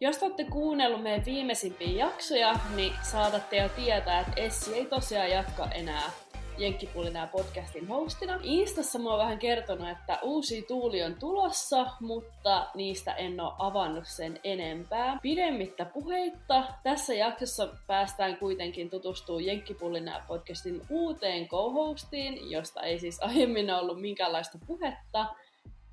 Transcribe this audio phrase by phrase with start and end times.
[0.00, 5.70] Jos olette kuunnellut meidän viimeisimpiä jaksoja, niin saatatte jo tietää, että Essi ei tosiaan jatka
[5.70, 6.10] enää
[6.58, 8.40] Jenkkipulinää podcastin hostina.
[8.42, 14.06] Instassa mä oon vähän kertonut, että uusi tuuli on tulossa, mutta niistä en oo avannut
[14.06, 15.18] sen enempää.
[15.22, 23.70] Pidemmittä puheitta, tässä jaksossa päästään kuitenkin tutustumaan Jenkkipulinää podcastin uuteen co-hostiin, josta ei siis aiemmin
[23.70, 25.26] ollut minkäänlaista puhetta.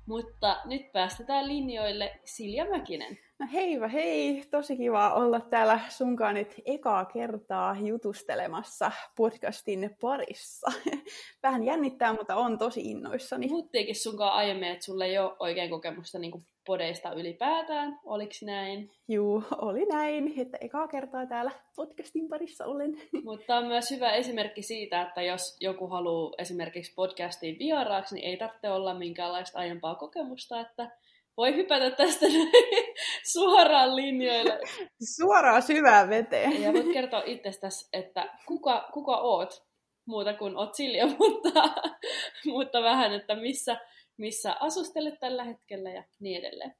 [0.06, 3.18] Mutta nyt päästetään linjoille Silja Mäkinen.
[3.38, 10.72] No heivä hei, tosi kiva olla täällä sunkaan nyt ekaa kertaa jutustelemassa podcastin parissa.
[11.42, 13.48] Vähän jännittää, mutta on tosi innoissani.
[13.48, 16.32] Puhuttiinkin sunkaan aiemmin, että sulle ei ole oikein kokemusta niin
[16.66, 18.90] podeista ylipäätään, oliko näin?
[19.08, 23.00] Juu, oli näin, että ekaa kertaa täällä podcastin parissa olen.
[23.24, 28.36] Mutta on myös hyvä esimerkki siitä, että jos joku haluaa esimerkiksi podcastiin vieraaksi, niin ei
[28.36, 30.90] tarvitse olla minkäänlaista aiempaa kokemusta, että
[31.36, 32.26] voi hypätä tästä
[33.32, 34.60] suoraan linjoille.
[35.16, 36.62] Suoraan syvään veteen.
[36.62, 39.64] Ja voit kertoa itsestäsi, että kuka, kuka oot,
[40.06, 41.50] muuta kuin oot Silja, mutta,
[42.46, 43.76] mutta vähän, että missä,
[44.16, 46.74] missä asustelet tällä hetkellä ja niin edelleen.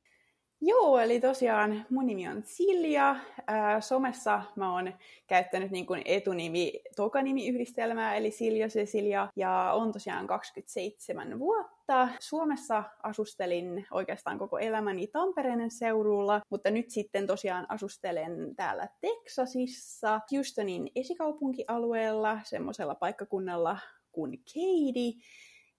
[0.60, 3.16] Joo, eli tosiaan mun nimi on Silja.
[3.47, 4.94] Ää, somessa mä oon
[5.27, 11.73] käyttänyt niin kuin etunimi, tokanimi yhdistelmää, eli Silja Cecilia, ja on tosiaan 27 vuotta.
[12.20, 20.91] Suomessa asustelin oikeastaan koko elämäni Tampereen seudulla, mutta nyt sitten tosiaan asustelen täällä Texasissa, Houstonin
[20.94, 23.78] esikaupunkialueella, semmoisella paikkakunnalla
[24.12, 25.20] kuin Katy,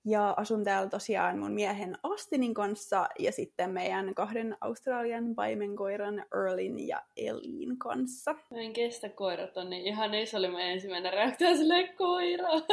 [0.06, 6.88] ja asun täällä tosiaan mun miehen Astinin kanssa ja sitten meidän kahden Australian paimenkoiran Earlin
[6.88, 8.34] ja Elin kanssa.
[8.34, 12.66] Mä en kestä koirat on niin ihan ei se oli mun ensimmäinen reaktio sille koirat.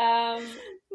[0.00, 0.44] ähm,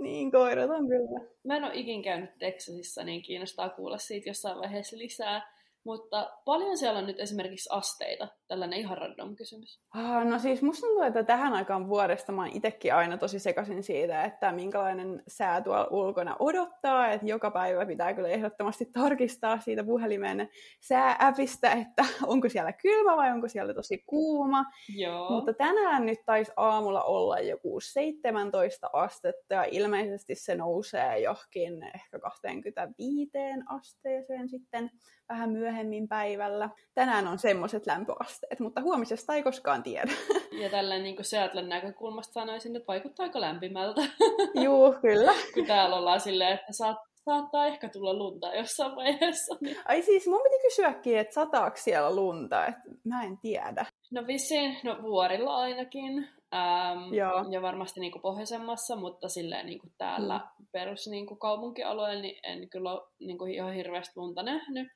[0.02, 1.20] niin, koirat on kyllä.
[1.44, 5.53] Mä en ole ikin käynyt Texasissa, niin kiinnostaa kuulla siitä jossain vaiheessa lisää.
[5.86, 8.28] Mutta paljon siellä on nyt esimerkiksi asteita?
[8.48, 9.82] Tällainen ihan random kysymys.
[9.94, 13.84] Ah, no siis musta tuntuu, että tähän aikaan vuodesta mä oon itsekin aina tosi sekaisin
[13.84, 17.12] siitä, että minkälainen sää tuolla ulkona odottaa.
[17.12, 20.50] Että joka päivä pitää kyllä ehdottomasti tarkistaa siitä puhelimen
[20.82, 24.66] säääpistä, että onko siellä kylmä vai onko siellä tosi kuuma.
[24.98, 25.30] Joo.
[25.30, 32.20] Mutta tänään nyt taisi aamulla olla joku 17 astetta ja ilmeisesti se nousee johonkin ehkä
[32.20, 33.32] 25
[33.68, 34.92] asteeseen sitten
[35.30, 35.73] vähän myöhemmin
[36.10, 36.70] päivällä.
[36.94, 40.12] Tänään on semmoiset lämpöasteet, mutta huomisesta ei koskaan tiedä.
[40.62, 44.02] Ja tällä niin kuin Seattlen näkökulmasta sanoisin, että vaikuttaa aika lämpimältä.
[44.64, 45.34] Juu, kyllä.
[45.54, 49.56] Kun täällä ollaan silleen, että saat, saattaa ehkä tulla lunta jossain vaiheessa.
[49.62, 49.78] Niin...
[49.86, 53.86] Ai siis mun piti kysyäkin, että sataako siellä lunta, että mä en tiedä.
[54.12, 56.30] No vissiin, no vuorilla ainakin.
[56.54, 57.46] Ähm, Joo.
[57.50, 60.66] ja varmasti niin kuin pohjoisemmassa, mutta silleen niin kuin täällä mm.
[60.72, 64.88] perus niin kuin kaupunkialueella niin en kyllä ole niin kuin ihan hirveästi lunta nähnyt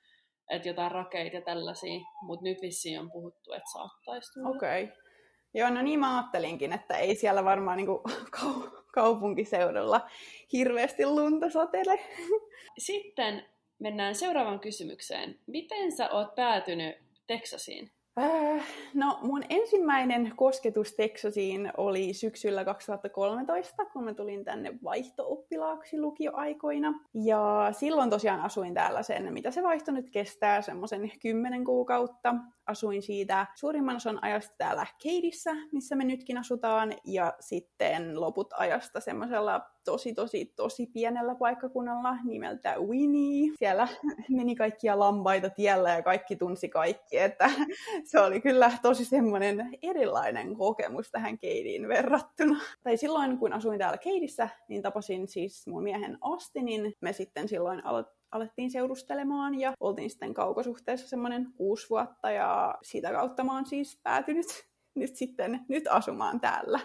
[0.49, 4.49] että jotain rakeita ja tällaisia, mutta nyt vissiin on puhuttu, että saattaisi tulla.
[4.49, 4.83] Okei.
[4.83, 4.95] Okay.
[5.53, 8.01] Joo, no niin mä ajattelinkin, että ei siellä varmaan niin kuin
[8.93, 10.09] kaupunkiseudulla
[10.53, 11.99] hirveästi lunta satele.
[12.77, 13.45] Sitten
[13.79, 15.39] mennään seuraavaan kysymykseen.
[15.47, 16.95] Miten sä oot päätynyt
[17.27, 17.91] Teksasiin?
[18.19, 18.63] Äh,
[18.93, 26.93] no mun ensimmäinen kosketus Texasiin oli syksyllä 2013, kun mä tulin tänne vaihto-oppilaaksi lukioaikoina.
[27.13, 32.35] Ja silloin tosiaan asuin täällä sen, mitä se vaihto nyt kestää, semmoisen kymmenen kuukautta.
[32.65, 38.99] Asuin siitä suurimman osan ajasta täällä Keidissä, missä me nytkin asutaan, ja sitten loput ajasta
[38.99, 39.61] semmoisella
[39.91, 43.51] tosi, tosi, tosi pienellä paikkakunnalla nimeltä Winnie.
[43.59, 43.87] Siellä
[44.29, 47.51] meni kaikkia lampaita tiellä ja kaikki tunsi kaikki, että
[48.05, 52.59] se oli kyllä tosi semmoinen erilainen kokemus tähän Keidiin verrattuna.
[52.83, 56.93] Tai silloin, kun asuin täällä Keidissä, niin tapasin siis mun miehen Astinin.
[57.01, 63.11] Me sitten silloin alo- alettiin seurustelemaan ja oltiin sitten kaukosuhteessa semmoinen kuusi vuotta ja sitä
[63.11, 64.47] kautta mä oon siis päätynyt
[64.95, 66.79] nyt sitten nyt asumaan täällä.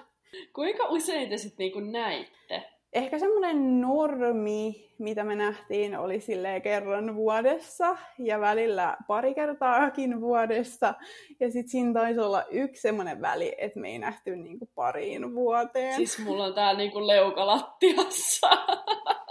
[0.54, 2.72] Kuinka usein te sitten niinku näitte?
[2.92, 10.94] Ehkä semmoinen normi, mitä me nähtiin, oli silleen kerran vuodessa ja välillä pari kertaakin vuodessa.
[11.40, 15.96] Ja sitten siinä taisi olla yksi semmoinen väli, että me ei nähty niinku pariin vuoteen.
[15.96, 18.48] Siis mulla on täällä niinku leukalattiassa.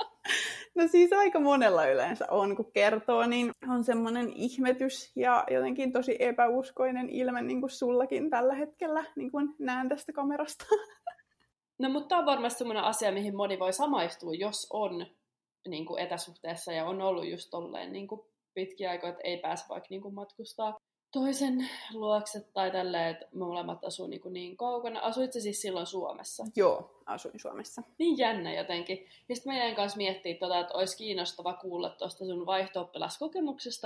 [0.75, 6.15] No siis aika monella yleensä on, kun kertoo, niin on semmoinen ihmetys ja jotenkin tosi
[6.19, 10.65] epäuskoinen ilme, niin kuin sullakin tällä hetkellä, niin kuin näen tästä kamerasta.
[11.81, 15.05] No mutta tämä on varmasti semmoinen asia, mihin moni voi samaistua, jos on
[15.67, 18.21] niin kuin etäsuhteessa ja on ollut just tolleen niin kuin
[18.53, 20.79] pitkiä aikoja, että ei pääse vaikka niin kuin matkustaa.
[21.11, 24.99] toisen luokse tai tälleen, että molemmat asuu niin, kuin niin kaukana.
[24.99, 26.45] Asuit siis silloin Suomessa?
[26.55, 27.83] Joo, asuin Suomessa.
[27.97, 29.07] Niin jännä jotenkin.
[29.29, 32.89] Ja sitten meidän kanssa miettii, tota, että olisi kiinnostava kuulla tuosta sun vaihto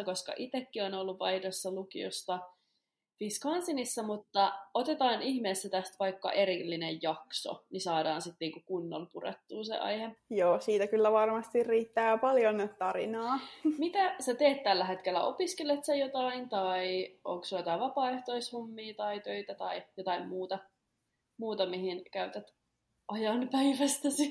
[0.06, 2.40] koska itsekin on ollut vaihdossa lukiosta
[3.22, 9.78] Wisconsinissa, mutta otetaan ihmeessä tästä vaikka erillinen jakso, niin saadaan sitten niinku kunnon purettua se
[9.78, 10.16] aihe.
[10.30, 13.40] Joo, siitä kyllä varmasti riittää paljon tarinaa.
[13.78, 15.24] Mitä sä teet tällä hetkellä?
[15.24, 20.60] Opiskelet sä jotain tai onko sulla jotain vapaaehtoishommia tai töitä tai jotain muuta,
[21.38, 22.55] muuta mihin käytät
[23.08, 24.30] ajan päivästäsi?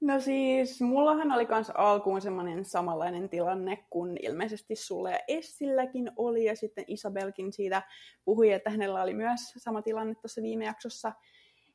[0.00, 6.44] No siis, mullahan oli kans alkuun semmoinen samanlainen tilanne kuin ilmeisesti sulle ja Essilläkin oli,
[6.44, 7.82] ja sitten Isabelkin siitä
[8.24, 11.12] puhui, että hänellä oli myös sama tilanne tuossa viime jaksossa,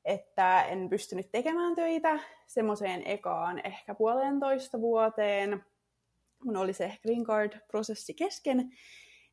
[0.05, 5.65] että en pystynyt tekemään töitä semmoiseen ekaan ehkä puolentoista vuoteen,
[6.43, 8.71] kun oli se Green Card-prosessi kesken,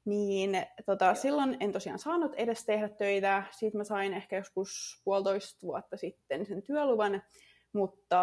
[0.08, 3.42] niin tota, silloin en tosiaan saanut edes tehdä töitä.
[3.50, 7.22] Sitten mä sain ehkä joskus puolitoista vuotta sitten sen työluvan,
[7.72, 8.20] mutta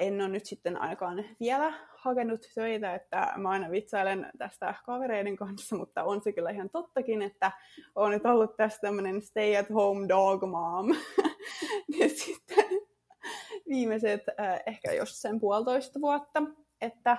[0.00, 5.76] en ole nyt sitten ainakaan vielä hakenut töitä, että mä aina vitsailen tästä kavereiden kanssa,
[5.76, 7.52] mutta on se kyllä ihan tottakin, että
[7.94, 10.88] on nyt ollut tässä tämmöinen stay at home dog mom.
[12.00, 12.64] ja sitten
[13.68, 16.42] viimeiset äh, ehkä jos sen puolitoista vuotta,
[16.80, 17.16] että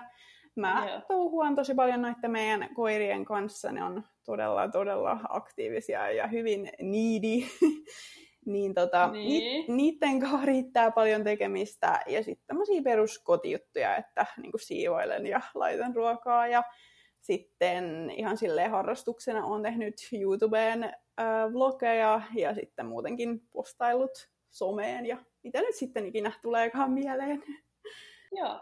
[0.57, 1.05] mä yeah.
[1.07, 3.71] touhuan tosi paljon noiden meidän koirien kanssa.
[3.71, 7.47] Ne on todella, todella aktiivisia ja hyvin needy.
[8.45, 9.65] niin tota, niin.
[9.67, 11.99] Ni, niiden kanssa riittää paljon tekemistä.
[12.07, 16.47] Ja sitten tämmöisiä peruskotijuttuja, että niin siivoilen ja laitan ruokaa.
[16.47, 16.63] Ja
[17.21, 25.17] sitten ihan silleen harrastuksena on tehnyt YouTubeen äh, vlogeja ja sitten muutenkin postailut someen ja
[25.43, 27.43] mitä nyt sitten ikinä tuleekaan mieleen.
[28.31, 28.59] Joo,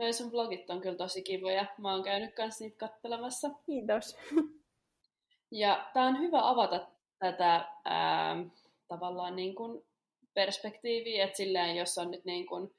[0.00, 1.66] Noin sun vlogit on kyllä tosi kivoja.
[1.78, 3.50] Mä oon käynyt kans niitä kattelemassa.
[3.66, 4.16] Kiitos.
[5.52, 6.86] Ja tää on hyvä avata
[7.18, 8.36] tätä ää,
[8.88, 9.86] tavallaan niin kuin
[10.34, 12.74] perspektiiviä, että silleen, jos on nyt niin kuin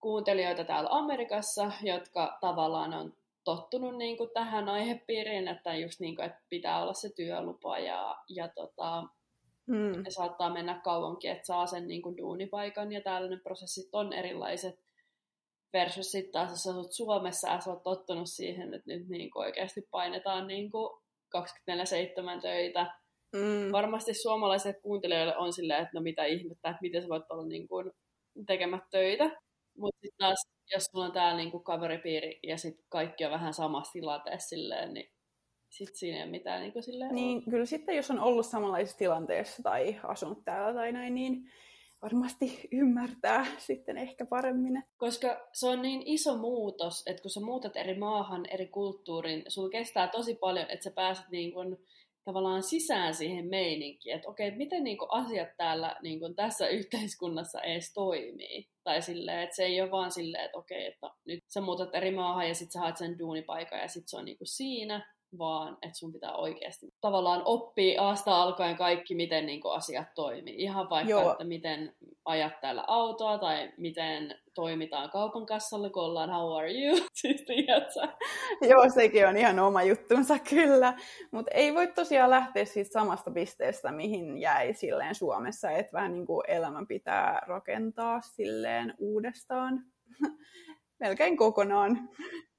[0.00, 3.12] kuuntelijoita täällä Amerikassa, jotka tavallaan on
[3.44, 8.16] tottunut niin kuin tähän aihepiiriin, että just niin kuin, että pitää olla se työlupa ja,
[8.28, 9.04] ja tota,
[9.66, 10.04] mm.
[10.08, 14.87] saattaa mennä kauankin, että saa sen niin kuin duunipaikan ja tällainen prosessit on erilaiset
[15.72, 19.44] versus sitten taas, jos asut Suomessa ja sä oot tottunut siihen, että nyt niin kuin
[19.44, 21.00] oikeasti painetaan niin kuin
[21.36, 22.94] 24-7 töitä.
[23.32, 23.72] Mm.
[23.72, 27.68] Varmasti suomalaisille kuuntelijoille on silleen, että no mitä ihmettä, että miten sä voit olla niin
[27.68, 27.90] kuin
[28.46, 29.24] tekemät töitä.
[29.78, 30.38] Mutta sitten taas,
[30.74, 34.94] jos sulla on täällä niin kuin kaveripiiri ja sitten kaikki on vähän samassa tilanteessa silleen,
[34.94, 35.10] niin
[35.70, 37.50] sitten siinä ei ole mitään niin kuin silleen Niin, ole.
[37.50, 41.50] kyllä sitten jos on ollut samanlaisessa tilanteessa tai asunut täällä tai näin, niin
[42.02, 44.82] varmasti ymmärtää sitten ehkä paremmin.
[44.96, 49.70] Koska se on niin iso muutos, että kun sä muutat eri maahan, eri kulttuuriin, sulla
[49.70, 51.78] kestää tosi paljon, että sä pääset niin kun,
[52.24, 57.92] tavallaan sisään siihen meininkiin, että okei, miten niin asiat täällä niin kun, tässä yhteiskunnassa edes
[57.92, 58.68] toimii.
[58.84, 62.10] Tai silleen, että se ei ole vaan silleen, että okei, että nyt sä muutat eri
[62.10, 65.98] maahan ja sitten sä haet sen duunipaikan ja sitten se on niin siinä, vaan että
[65.98, 70.54] sun pitää oikeasti tavallaan oppia aasta alkaen kaikki, miten niin kuin, asiat toimii.
[70.58, 71.32] Ihan vaikka, Joo.
[71.32, 71.94] että miten
[72.24, 77.44] ajat täällä autoa tai miten toimitaan kaupan kassalla, kun ollaan how are you, siis
[78.68, 80.94] Joo, sekin on ihan oma juttunsa kyllä,
[81.30, 86.26] mutta ei voi tosiaan lähteä siitä samasta pisteestä, mihin jäi silleen Suomessa, että vähän niin
[86.26, 89.84] kuin elämän pitää rakentaa silleen uudestaan.
[91.00, 92.08] Melkein kokonaan.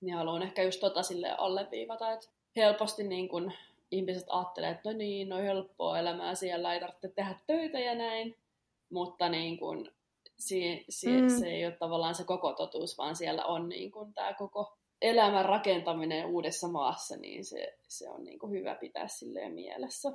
[0.01, 2.27] Niin haluan ehkä just tota silleen alleviivata, että
[2.60, 3.52] helposti niin kun
[3.92, 8.36] ihmiset ajattelee, että no niin, no helppoa elämää siellä, ei tarvitse tehdä töitä ja näin,
[8.90, 9.92] mutta niin kun,
[10.38, 11.30] si, si, mm.
[11.30, 15.45] se ei ole tavallaan se koko totuus, vaan siellä on niin kun, tämä koko elämän
[15.45, 20.12] rakentaminen uudessa maassa, niin se, se on niin kun, hyvä pitää silleen mielessä.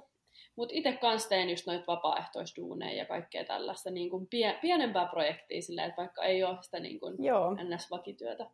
[0.56, 5.62] Mutta itse kanssa teen just noita vapaaehtoisduuneja ja kaikkea tällaista niin kun pie, pienempää projektia
[5.62, 7.16] silleen, että vaikka ei ole sitä niin kun
[7.62, 8.46] ns-vakityötä.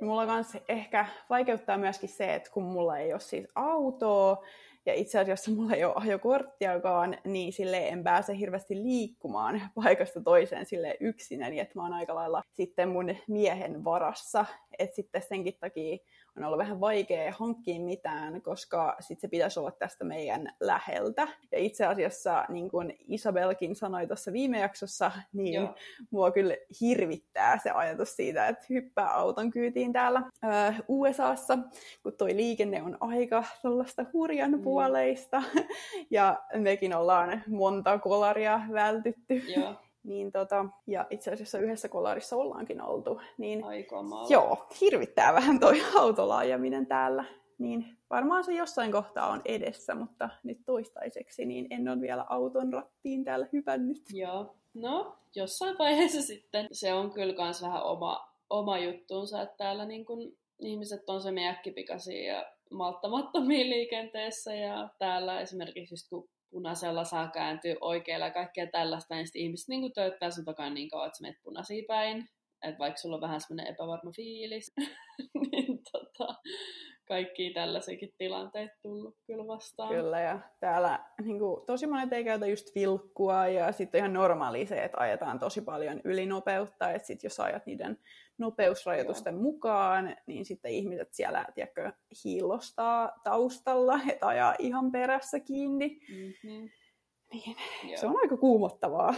[0.00, 4.44] Mulla kans ehkä vaikeuttaa myöskin se, että kun mulla ei ole siis autoa,
[4.86, 10.66] ja itse asiassa mulla ei ole ajokorttiakaan, niin sille en pääse hirveästi liikkumaan paikasta toiseen
[10.66, 14.46] sille yksin, että mä oon aika lailla sitten mun miehen varassa,
[14.78, 15.98] että sitten senkin takia
[16.36, 21.28] on ollut vähän vaikea hankkia mitään, koska sit se pitäisi olla tästä meidän läheltä.
[21.52, 25.74] Ja itse asiassa, niin kuin Isabelkin sanoi tuossa viime jaksossa, niin Joo.
[26.10, 31.58] mua kyllä hirvittää se ajatus siitä, että hyppää auton kyytiin täällä öö, USAssa,
[32.02, 34.62] kun toi liikenne on aika sellaista hurjan mm.
[34.62, 35.42] puoleista.
[36.10, 39.34] ja mekin ollaan monta kolaria vältytty.
[39.34, 39.74] Joo.
[40.06, 43.20] Niin tota, ja itse asiassa yhdessä kolarissa ollaankin oltu.
[43.38, 44.28] Niin, Aikomalla.
[44.30, 47.24] joo, hirvittää vähän toi autolaajaminen täällä.
[47.58, 52.72] niin varmaan se jossain kohtaa on edessä, mutta nyt toistaiseksi niin en ole vielä auton
[52.72, 54.02] rattiin täällä hypännyt.
[54.12, 59.84] Joo, no jossain vaiheessa sitten se on kyllä myös vähän oma, oma juttuunsa, että täällä
[59.84, 67.04] niin kun ihmiset on se äkkipikaisia ja malttamattomia liikenteessä ja täällä esimerkiksi just kun punaisella
[67.04, 71.06] saa kääntyä oikealla ja kaikkea tällaista, niin sitten ihmiset niin töyttää sun takaa niin kauan,
[71.06, 72.28] että sä menet punaisiin päin.
[72.62, 74.72] Että vaikka sulla on vähän semmoinen epävarma fiilis,
[75.52, 76.34] niin tota,
[77.08, 79.94] kaikki tällaisiakin tilanteet tullut kyllä vastaan.
[79.94, 84.66] Kyllä, ja täällä niin kuin, tosi monet ei käytä just vilkkua, ja sitten ihan normaali
[84.66, 87.98] se, että ajetaan tosi paljon ylinopeutta, että sitten jos ajat niiden
[88.38, 89.42] nopeusrajoitusten Joo.
[89.42, 91.92] mukaan, niin sitten ihmiset siellä, tiedätkö,
[92.24, 96.00] hiillostaa taustalla, että ajaa ihan perässä kiinni.
[96.10, 96.68] Mm-hmm.
[97.32, 97.56] Niin,
[97.98, 99.14] se on aika kuumottavaa.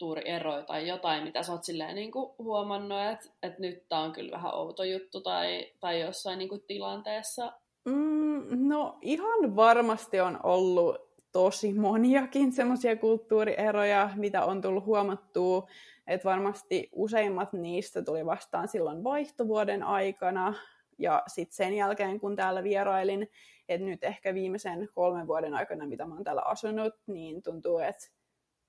[0.00, 4.12] kulttuurieroja tai jotain, mitä sä oot silleen niin kuin huomannut, että, että nyt tää on
[4.12, 7.52] kyllä vähän outo juttu tai, tai jossain niin kuin tilanteessa?
[7.84, 10.96] Mm, no ihan varmasti on ollut
[11.32, 15.68] tosi moniakin semmoisia kulttuurieroja, mitä on tullut huomattua,
[16.10, 20.54] että varmasti useimmat niistä tuli vastaan silloin vaihtovuoden aikana,
[20.98, 23.30] ja sitten sen jälkeen, kun täällä vierailin,
[23.68, 28.08] että nyt ehkä viimeisen kolmen vuoden aikana, mitä mä oon täällä asunut, niin tuntuu, että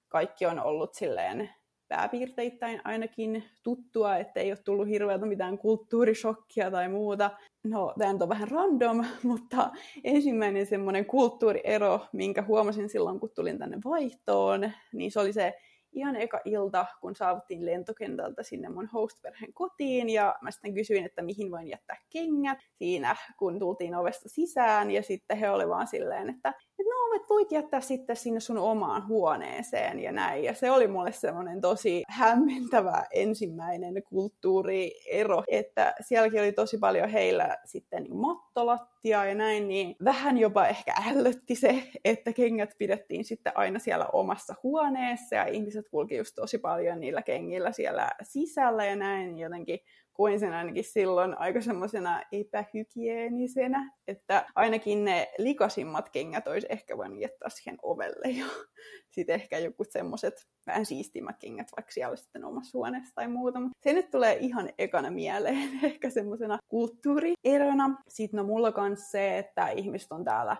[0.07, 1.49] kaikki on ollut silleen
[1.87, 7.31] pääpiirteittäin ainakin tuttua, ettei ole tullut hirveältä mitään kulttuurishokkia tai muuta.
[7.63, 9.69] No, tämä on vähän random, mutta
[10.03, 15.53] ensimmäinen semmoinen kulttuuriero, minkä huomasin silloin, kun tulin tänne vaihtoon, niin se oli se
[15.91, 21.21] ihan eka ilta, kun saavuttiin lentokentältä sinne mun host-perheen kotiin, ja mä sitten kysyin, että
[21.21, 26.29] mihin voin jättää kengät siinä, kun tultiin ovesta sisään, ja sitten he olivat vaan silleen,
[26.29, 30.43] että no, että voit jättää sitten sinne sun omaan huoneeseen ja näin.
[30.43, 37.57] Ja se oli mulle semmoinen tosi hämmentävä ensimmäinen kulttuuriero, että sielläkin oli tosi paljon heillä
[37.65, 43.53] sitten niin mattolattia ja näin, niin vähän jopa ehkä ällötti se, että kengät pidettiin sitten
[43.55, 48.95] aina siellä omassa huoneessa ja ihmiset kulki just tosi paljon niillä kengillä siellä sisällä ja
[48.95, 49.79] näin jotenkin
[50.13, 57.19] koin sen ainakin silloin aika semmoisena epähygieenisenä, että ainakin ne likasimmat kengät olisi ehkä voinut
[57.19, 58.45] jättää siihen ovelle ja
[59.15, 63.59] sitten ehkä joku semmoiset vähän siistimmät kengät vaikka siellä sitten omassa huoneessa tai muuta.
[63.59, 68.01] Mutta se nyt tulee ihan ekana mieleen ehkä semmoisena kulttuurierona.
[68.07, 70.57] Sitten no mulla kans se, että ihmiset on täällä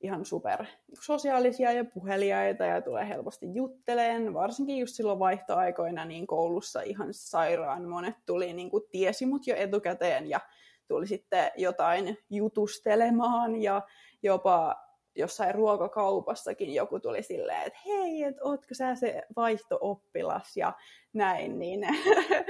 [0.00, 0.64] ihan super
[1.00, 4.34] sosiaalisia ja puheliaita ja tulee helposti jutteleen.
[4.34, 9.56] Varsinkin just silloin vaihtoaikoina niin koulussa ihan sairaan monet tuli, niin kuin tiesi mut jo
[9.56, 10.40] etukäteen ja
[10.88, 13.82] tuli sitten jotain jutustelemaan ja
[14.22, 14.87] jopa
[15.18, 20.72] jossain ruokakaupassakin joku tuli silleen, että hei, et ootko sä se vaihtooppilas ja
[21.12, 21.80] näin, niin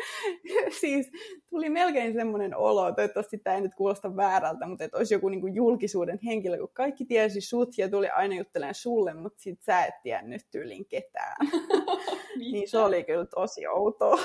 [0.81, 1.11] siis
[1.51, 5.41] tuli melkein semmoinen olo, toivottavasti tämä ei nyt kuulosta väärältä, mutta että olisi joku niin
[5.41, 9.85] kuin julkisuuden henkilö, kun kaikki tiesi sut ja tuli aina juttelemaan sulle, mutta sit sä
[9.85, 11.37] et tiennyt tyylin ketään.
[12.53, 14.19] niin se oli kyllä tosi outoa.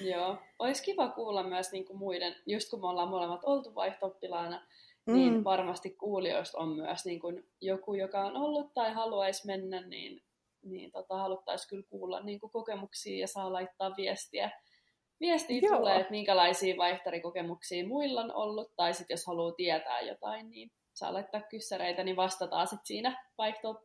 [0.00, 4.66] Joo, olisi kiva kuulla myös niin kuin muiden, just kun me ollaan molemmat oltu vaihtooppilaana,
[5.06, 5.44] niin mm.
[5.44, 10.22] varmasti kuulijoista on myös niin kuin joku, joka on ollut tai haluaisi mennä, niin,
[10.62, 14.50] niin tota, haluttaisiin kyllä kuulla niin kuin kokemuksia ja saa laittaa viestiä.
[15.20, 15.76] Viestiä Joo.
[15.76, 21.12] tulee, että minkälaisia vaihtarikokemuksia muilla on ollut, tai sitten jos haluaa tietää jotain, niin saa
[21.12, 23.82] laittaa kyssäreitä, niin vastataan sitten siinä vaihto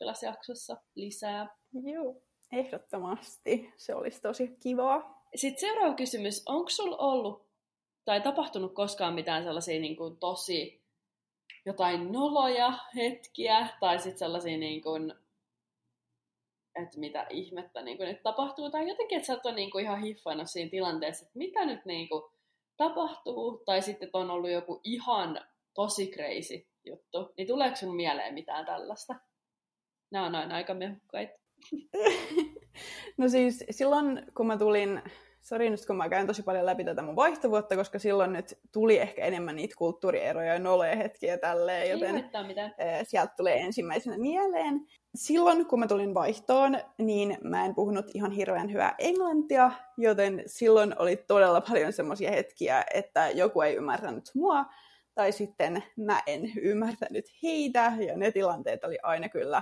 [0.95, 1.55] lisää.
[1.83, 3.73] Joo, ehdottomasti.
[3.77, 5.23] Se olisi tosi kivaa.
[5.35, 6.43] Sitten seuraava kysymys.
[6.45, 7.45] Onko sulla ollut
[8.05, 10.84] tai tapahtunut koskaan mitään sellaisia niin kuin, tosi
[11.65, 15.13] jotain noloja hetkiä, tai sitten sellaisia niin kuin,
[16.75, 20.01] että mitä ihmettä niin kuin nyt tapahtuu, tai jotenkin, että sä ole niin kuin ihan
[20.01, 22.23] hiffannut siinä tilanteessa, että mitä nyt niin kuin
[22.77, 25.41] tapahtuu, tai sitten, että on ollut joku ihan
[25.73, 29.15] tosi crazy juttu, niin tuleeko sun mieleen mitään tällaista?
[30.11, 31.39] Nämä on aina aika mehukkaita.
[33.17, 35.01] no siis silloin, kun mä tulin
[35.45, 38.97] sori nyt kun mä käyn tosi paljon läpi tätä mun vaihtovuotta, koska silloin nyt tuli
[38.97, 42.29] ehkä enemmän niitä kulttuurieroja ja noloja hetkiä tälleen, joten
[43.03, 44.87] sieltä tulee ensimmäisenä mieleen.
[45.15, 50.95] Silloin kun mä tulin vaihtoon, niin mä en puhunut ihan hirveän hyvää englantia, joten silloin
[50.99, 54.65] oli todella paljon semmoisia hetkiä, että joku ei ymmärtänyt mua,
[55.15, 59.61] tai sitten mä en ymmärtänyt heitä, ja ne tilanteet oli aina kyllä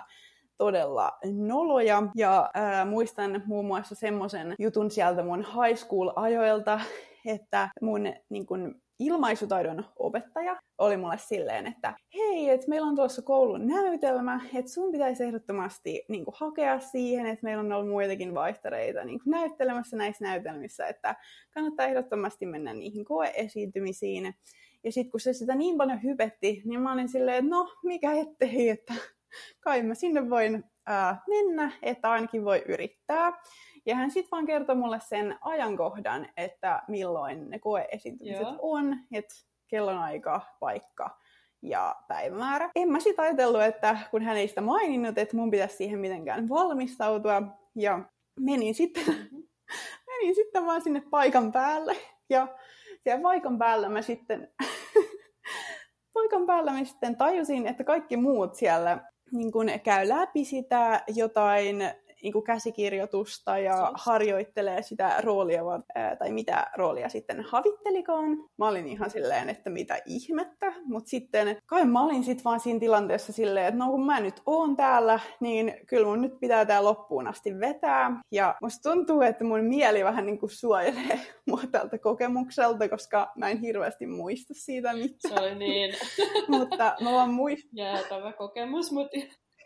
[0.64, 2.04] todella noloja.
[2.16, 6.80] Ja ää, muistan muun muassa semmoisen jutun sieltä mun high school-ajoilta,
[7.26, 13.22] että mun niin kun, ilmaisutaidon opettaja oli mulle silleen, että hei, että meillä on tuossa
[13.22, 18.34] koulun näytelmä, että sun pitäisi ehdottomasti niin kuin, hakea siihen, että meillä on ollut muitakin
[18.34, 21.16] vaihtareita niin kuin, näyttelemässä näissä näytelmissä, että
[21.54, 24.36] kannattaa ehdottomasti mennä niihin koeesiintymisiin.
[24.84, 28.12] Ja sitten kun se sitä niin paljon hypetti, niin mä olin silleen, että no, mikä
[28.12, 28.94] ettei, että
[29.60, 33.42] kai mä sinne voin ää, mennä, että ainakin voi yrittää.
[33.86, 38.60] Ja hän sitten vaan kertoi mulle sen ajankohdan, että milloin ne koeesiintymiset Joo.
[38.62, 39.36] on, että
[39.68, 41.20] kellonaika, paikka
[41.62, 42.70] ja päivämäärä.
[42.76, 46.50] En mä sitten ajatellut, että kun hän ei sitä maininnut, että mun pitäisi siihen mitenkään
[46.50, 47.42] valmistautua.
[47.76, 48.00] Ja
[48.40, 49.06] menin sitten,
[50.08, 51.96] menin sitten vaan sinne paikan päälle.
[52.30, 52.48] Ja
[53.04, 54.54] siellä paikan päällä mä sitten,
[56.14, 61.84] paikan päällä mä sitten tajusin, että kaikki muut siellä niin kun käy läpi sitä jotain
[62.24, 65.64] niin kuin käsikirjoitusta ja harjoittelee sitä roolia,
[66.20, 68.38] tai mitä roolia sitten havittelikaan.
[68.58, 72.80] Mä olin ihan silleen, että mitä ihmettä, mutta sitten kai mä olin sitten vaan siinä
[72.80, 76.84] tilanteessa silleen, että no kun mä nyt oon täällä, niin kyllä mun nyt pitää tää
[76.84, 78.22] loppuun asti vetää.
[78.32, 83.50] Ja musta tuntuu, että mun mieli vähän niin kuin suojelee mua tältä kokemukselta, koska mä
[83.50, 85.34] en hirveästi muista siitä mitään.
[85.34, 85.96] Se oli niin.
[86.60, 87.70] mutta mä vaan muistan.
[87.74, 89.18] Jäätävä kokemus, mutta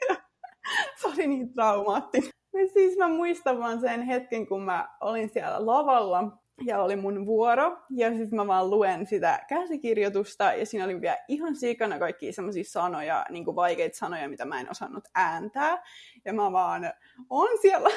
[1.01, 2.36] se oli niin traumaattinen.
[2.73, 7.77] Siis mä muistan vaan sen hetken, kun mä olin siellä lavalla ja oli mun vuoro.
[7.89, 12.63] Ja sitten mä vaan luen sitä käsikirjoitusta ja siinä oli vielä ihan sikana kaikkia semmoisia
[12.63, 15.83] sanoja, niin kuin vaikeita sanoja, mitä mä en osannut ääntää.
[16.25, 16.93] Ja mä vaan
[17.29, 17.89] on siellä,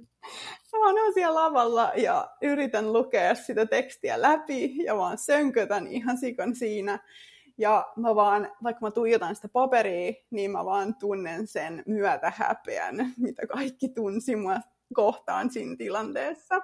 [0.72, 6.18] mä vaan on siellä lavalla ja yritän lukea sitä tekstiä läpi ja vaan sönkötän ihan
[6.18, 6.98] sikan siinä.
[7.58, 13.46] Ja mä vaan, vaikka mä tuijotan sitä paperia, niin mä vaan tunnen sen myötähäpeän, mitä
[13.46, 14.56] kaikki tunsi mua
[14.94, 16.54] kohtaan siinä tilanteessa.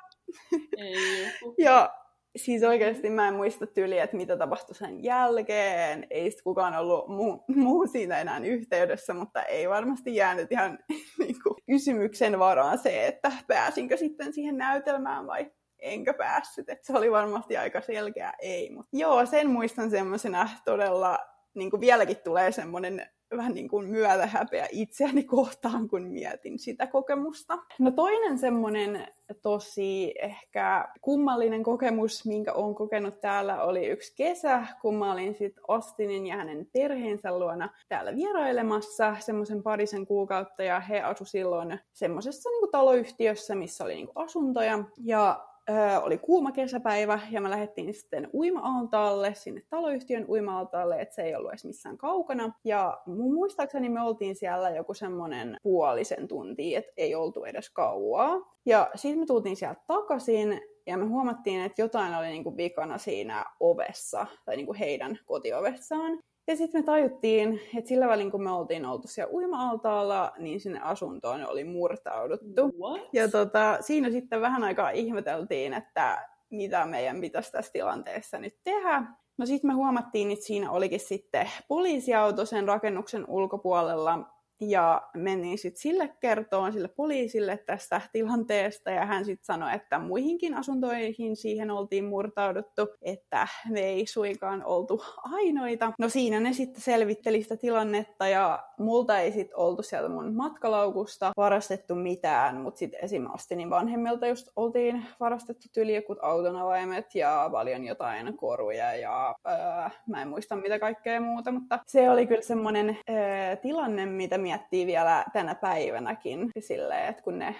[0.77, 1.27] Ei,
[1.59, 1.95] ja
[2.37, 6.07] siis oikeasti mä en muista tyyliä, että mitä tapahtui sen jälkeen.
[6.11, 10.79] Ei sitten kukaan ollut muu, muu siitä enää yhteydessä, mutta ei varmasti jäänyt ihan
[11.19, 15.53] niin kuin, kysymyksen varaan se, että pääsinkö sitten siihen näytelmään vai
[15.85, 16.69] enkä päässyt.
[16.69, 18.71] Et se oli varmasti aika selkeä ei.
[18.71, 21.19] Mutta joo, sen muistan semmoisena todella,
[21.55, 27.59] niin kuin vieläkin tulee semmoinen vähän niin kuin myötähäpeä itseäni kohtaan, kun mietin sitä kokemusta.
[27.79, 29.07] No toinen semmoinen
[29.43, 35.65] tosi ehkä kummallinen kokemus, minkä olen kokenut täällä, oli yksi kesä, kun mä olin sitten
[35.69, 42.51] Ostinin ja hänen perheensä luona täällä vierailemassa semmoisen parisen kuukautta, ja he asu silloin semmoisessa
[42.51, 47.95] niin taloyhtiössä, missä oli niin kuin asuntoja, ja öö, oli kuuma kesäpäivä ja me lähdettiin
[47.95, 52.53] sitten uima-altaalle, sinne taloyhtiön uima-altaalle, että se ei ollut edes missään kaukana.
[52.65, 58.55] Ja mun muistaakseni me oltiin siellä joku semmoinen puolisen tuntia, että ei oltu edes kauaa.
[58.67, 63.45] Ja sitten me tultiin sieltä takaisin ja me huomattiin, että jotain oli niinku vikana siinä
[63.61, 66.19] ovessa, tai niinku heidän kotiovessaan.
[66.47, 70.81] Ja sitten me tajuttiin, että sillä välin kun me oltiin oltu siellä uima-altaalla, niin sinne
[70.81, 72.73] asuntoon oli murtauduttu.
[72.81, 73.09] What?
[73.13, 79.03] Ja tota, siinä sitten vähän aikaa ihmeteltiin, että mitä meidän pitäisi tässä tilanteessa nyt tehdä.
[79.39, 84.34] No sitten me huomattiin, että siinä olikin sitten poliisiauto sen rakennuksen ulkopuolella,
[84.71, 90.55] ja menin sitten sille kertoon, sille poliisille tästä tilanteesta, ja hän sitten sanoi, että muihinkin
[90.55, 95.93] asuntoihin siihen oltiin murtauduttu, että me ei suinkaan oltu ainoita.
[95.99, 101.33] No siinä ne sitten selvitteli sitä tilannetta, ja multa ei sitten oltu sieltä mun matkalaukusta
[101.37, 103.27] varastettu mitään, mutta sitten esim.
[103.35, 110.23] Astinin vanhemmilta just oltiin varastettu tyli jokut autonavaimet ja paljon jotain koruja, ja öö, mä
[110.23, 115.25] en muista mitä kaikkea muuta, mutta se oli kyllä semmoinen öö, tilanne, mitä miettii vielä
[115.33, 116.51] tänä päivänäkin.
[116.59, 117.57] Silleen, että kun ne,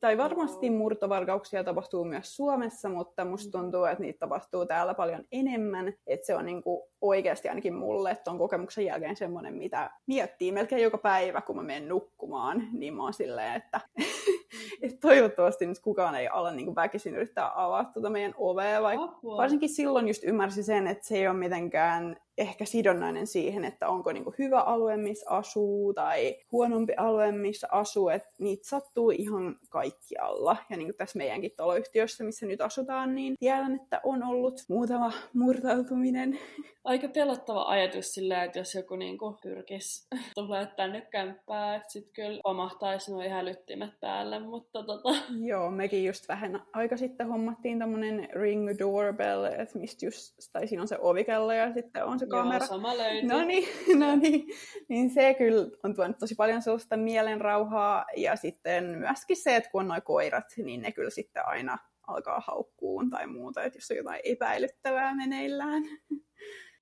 [0.00, 3.62] tai varmasti murtovarkauksia tapahtuu myös Suomessa, mutta musta mm.
[3.62, 8.38] tuntuu, että niitä tapahtuu täällä paljon enemmän, että se on niinku oikeasti ainakin mulle tuon
[8.38, 13.14] kokemuksen jälkeen semmoinen, mitä miettii melkein joka päivä, kun mä menen nukkumaan, niin mä oon
[13.14, 13.80] silleen, että,
[14.82, 19.18] että toivottavasti nyt kukaan ei ala niin kuin väkisin yrittää avaa tuota meidän ovea, vaikka
[19.24, 24.12] varsinkin silloin just ymmärsi sen, että se ei ole mitenkään ehkä sidonnainen siihen, että onko
[24.12, 30.56] niinku hyvä alue, missä asuu, tai huonompi alue, missä asuu, että niitä sattuu ihan kaikkialla.
[30.70, 35.12] Ja niin kuin tässä meidänkin taloyhtiössä, missä nyt asutaan, niin tiedän, että on ollut muutama
[35.34, 36.38] murtautuminen.
[36.84, 42.40] Aika pelottava ajatus sillä, että jos joku niinku pyrkisi tulee tänne kämppää, että sitten kyllä
[42.42, 45.08] pamahtaisi nuo hälyttimet päälle, mutta tota...
[45.50, 50.82] Joo, mekin just vähän aika sitten hommattiin tämmönen ring doorbell, että mistä just, tai siinä
[50.82, 52.64] on se ovikello ja sitten on se kamera.
[52.64, 53.28] Joo, sama löytyy.
[53.28, 53.68] No niin,
[54.06, 54.46] no niin.
[54.88, 58.04] niin se kyllä on tuonut tosi paljon sellaista mielenrauhaa.
[58.16, 62.42] Ja sitten myöskin se, että kun on noin koirat, niin ne kyllä sitten aina alkaa
[62.46, 65.82] haukkuun tai muuta, että jos on jotain epäilyttävää meneillään.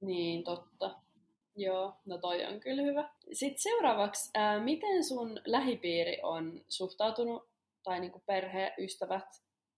[0.00, 1.00] Niin, totta.
[1.56, 3.08] Joo, no toi on kyllä hyvä.
[3.32, 7.50] Sitten seuraavaksi, ää, miten sun lähipiiri on suhtautunut,
[7.82, 9.24] tai niinku perhe, ystävät,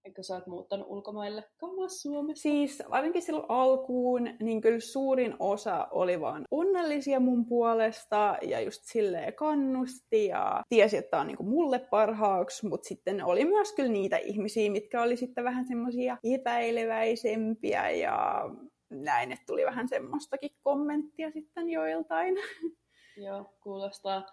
[0.05, 2.43] eikö sä oot muuttanut ulkomaille kauas Suomessa?
[2.43, 8.81] Siis ainakin silloin alkuun, niin kyllä suurin osa oli vaan onnellisia mun puolesta ja just
[8.85, 14.17] silleen kannusti ja tiesi, että on niinku mulle parhaaksi, mutta sitten oli myös kyllä niitä
[14.17, 18.45] ihmisiä, mitkä oli sitten vähän semmoisia epäileväisempiä ja
[18.91, 22.35] näin, että tuli vähän semmoistakin kommenttia sitten joiltain.
[23.27, 24.27] Joo, kuulostaa,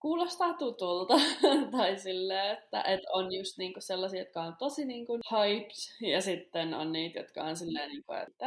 [0.00, 1.14] kuulostaa tutulta.
[1.76, 6.74] tai silleen, että, että on just niinku sellaisia, jotka on tosi niinku hyped, ja sitten
[6.74, 8.46] on niitä, jotka on silleen, niinku, että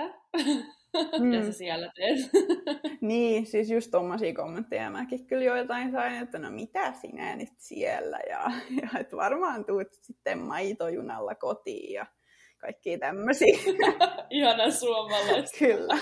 [1.20, 1.34] mm.
[1.34, 2.20] ja sä siellä teet.
[3.02, 8.20] niin, siis just tommosia kommentteja mäkin kyllä joitain sain, että no mitä sinä nyt siellä,
[8.30, 12.06] ja, ja että varmaan tuut sitten maitojunalla kotiin, ja
[12.58, 13.60] kaikkia tämmöisiä.
[14.30, 15.58] Ihana suomalaista.
[15.60, 15.98] Kyllä.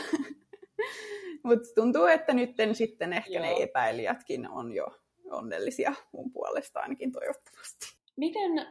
[1.44, 3.44] Mutta tuntuu, että nyt sitten ehkä Joo.
[3.44, 4.86] ne epäilijätkin on jo
[5.32, 7.86] onnellisia mun puolesta ainakin toivottavasti.
[8.16, 8.68] Miten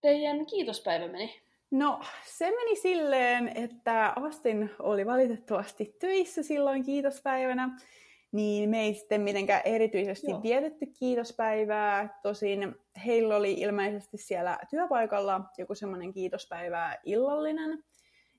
[0.00, 1.34] teidän kiitospäivä meni?
[1.70, 7.78] No, se meni silleen, että Astin oli valitettavasti töissä silloin kiitospäivänä,
[8.32, 10.42] niin me ei sitten mitenkään erityisesti Joo.
[10.42, 12.18] vietetty kiitospäivää.
[12.22, 12.74] Tosin
[13.06, 17.84] heillä oli ilmeisesti siellä työpaikalla joku semmoinen kiitospäivää illallinen,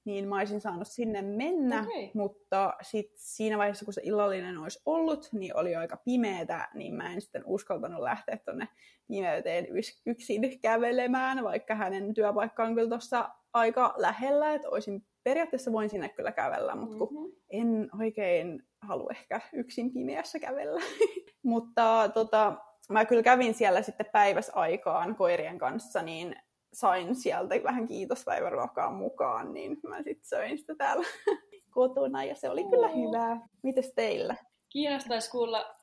[0.06, 2.10] niin mä olisin saanut sinne mennä, okay.
[2.14, 7.14] mutta sit siinä vaiheessa, kun se illallinen olisi ollut, niin oli aika pimeätä, niin mä
[7.14, 8.68] en sitten uskaltanut lähteä tuonne
[9.08, 9.68] pimeyteen
[10.06, 16.10] yksin kävelemään, vaikka hänen työpaikka on kyllä tuossa aika lähellä, että olisin periaatteessa voin sinne
[16.10, 17.32] kyllä kävellä, mutta kun mm-hmm.
[17.50, 20.82] en oikein halua ehkä yksin pimeässä kävellä.
[21.44, 22.54] mutta tota,
[22.90, 26.36] mä kyllä kävin siellä sitten päiväsaikaan koirien kanssa, niin
[26.74, 31.08] sain sieltä vähän kiitospäiväruokaa mukaan, niin mä sitten söin sitä täällä
[31.72, 33.48] kotona ja se oli kyllä hyvää.
[33.64, 34.36] Mites teillä?
[34.70, 35.76] Kiinnostaisi kuulla,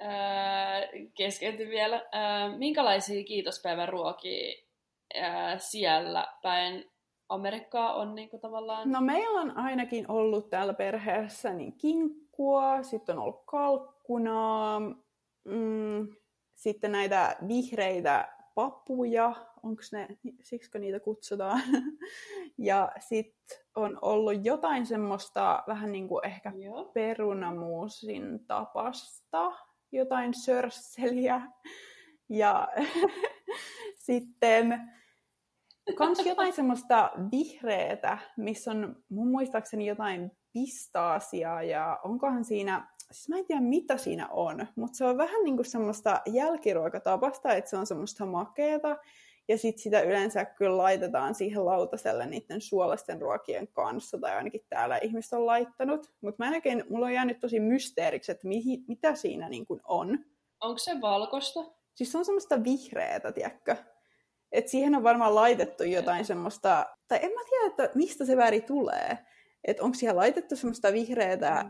[0.00, 0.80] ää,
[1.14, 4.54] keskeyty vielä, ää, minkälaisia kiitospäiväruokia
[5.14, 6.90] ää, siellä päin
[7.28, 8.92] Amerikkaa on niin kuin tavallaan?
[8.92, 14.80] No meillä on ainakin ollut täällä perheessä niin kinkkua, sitten on ollut kalkkunaa,
[15.44, 16.08] mm,
[16.54, 19.34] sitten näitä vihreitä papuja,
[19.68, 20.08] onko ne,
[20.42, 21.62] siksi niitä kutsutaan.
[22.58, 26.84] ja sitten on ollut jotain semmoista vähän niin kuin ehkä Joo.
[26.84, 29.52] perunamuusin tapasta,
[29.92, 31.42] jotain sörsseliä.
[32.28, 32.68] Ja
[34.06, 34.80] sitten
[35.96, 43.38] kans jotain semmoista vihreätä, missä on mun muistaakseni jotain pistaasiaa ja onkohan siinä, siis mä
[43.38, 47.76] en tiedä mitä siinä on, mutta se on vähän niin kuin semmoista jälkiruokatapasta, että se
[47.76, 48.96] on semmoista makeeta
[49.48, 54.98] ja sitten sitä yleensä kyllä laitetaan siihen lautaselle niiden suolaisten ruokien kanssa, tai ainakin täällä
[54.98, 56.12] ihmiset on laittanut.
[56.20, 60.18] Mutta mä näkin, mulla on jäänyt tosi mysteeriksi, että mihi, mitä siinä niin kuin on.
[60.60, 61.60] Onko se valkoista?
[61.94, 63.76] Siis se on semmoista vihreätä, tiedätkö?
[64.52, 68.60] Et siihen on varmaan laitettu jotain semmoista, tai en mä tiedä, että mistä se väri
[68.60, 69.18] tulee.
[69.64, 71.64] Että onko siihen laitettu semmoista vihreätä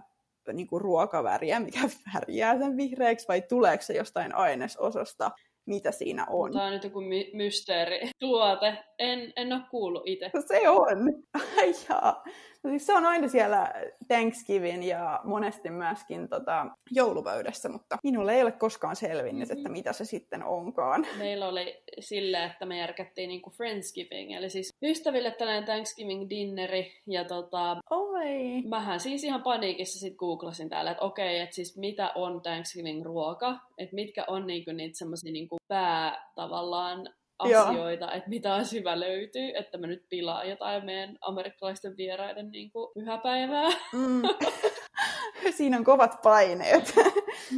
[0.49, 0.57] mm.
[0.57, 1.81] niin kuin ruokaväriä, mikä
[2.15, 5.31] värjää sen vihreäksi, vai tuleeko se jostain ainesosasta,
[5.69, 6.53] mitä siinä on.
[6.53, 8.75] Tämä on nyt joku my- mysteerituote.
[8.99, 10.31] En, en ole kuullut itse.
[10.49, 10.99] Se on.
[11.59, 12.25] Ai jaa.
[12.71, 13.73] Siis se on aina siellä
[14.09, 19.59] Thanksgiving ja monesti myöskin tota, joulupöydässä, mutta minulle ei ole koskaan selvinnyt, mm-hmm.
[19.59, 21.07] että mitä se sitten onkaan.
[21.19, 27.77] Meillä oli sillä, että me järkättiin niinku Friendsgiving, eli siis ystäville tällainen Thanksgiving-dinneri, ja tota,
[27.91, 28.63] Oi.
[28.69, 33.95] mähän siis ihan paniikissa sit googlasin täällä, että okei, että siis mitä on Thanksgiving-ruoka, että
[33.95, 38.15] mitkä on niinku niitä semmoisia niinku pää tavallaan asioita, Joo.
[38.15, 43.69] että mitä hyvä löytyy, että mä nyt pilaan jotain meidän amerikkalaisten vieraiden niin kuin pyhäpäivää.
[43.93, 44.23] Mm.
[45.57, 46.95] Siinä on kovat paineet.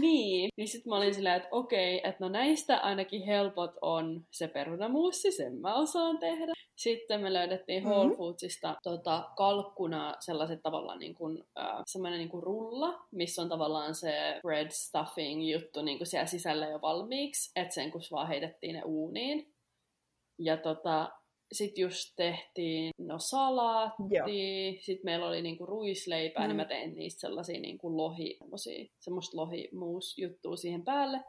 [0.01, 4.49] niin, niin sitten mä olin silleen, että okei, että no näistä ainakin helpot on se
[4.49, 6.53] perunamuussi, sen mä osaan tehdä.
[6.77, 8.17] Sitten me löydettiin Whole mm-hmm.
[8.17, 13.95] Foodsista tota, kalkkuna sellaiset tavallaan niin kuin, äh, semmoinen niin kuin rulla, missä on tavallaan
[13.95, 18.75] se bread stuffing juttu niin kuin siellä sisällä jo valmiiksi, että sen kun vaan heitettiin
[18.75, 19.50] ne uuniin.
[20.41, 21.11] Ja tota,
[21.53, 26.49] sitten just tehtiin no salaatti, sitten meillä oli niinku ruisleipää, mm.
[26.49, 28.39] niin mä tein niistä sellaisia niinku lohi,
[29.01, 31.21] semmoista lohimuusjuttua siihen päälle.